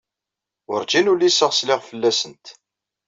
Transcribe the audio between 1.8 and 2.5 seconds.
fell-asent.